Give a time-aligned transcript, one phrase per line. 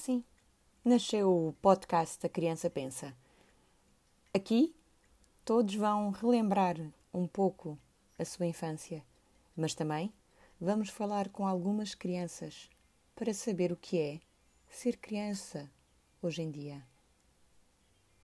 [0.00, 0.24] assim
[0.82, 3.14] nasceu o podcast da Criança Pensa.
[4.32, 4.74] Aqui
[5.44, 6.78] todos vão relembrar
[7.12, 7.78] um pouco
[8.18, 9.04] a sua infância,
[9.54, 10.10] mas também
[10.58, 12.70] vamos falar com algumas crianças
[13.14, 14.20] para saber o que é
[14.70, 15.70] ser criança
[16.22, 16.82] hoje em dia.